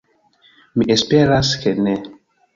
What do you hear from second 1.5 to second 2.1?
ke ne!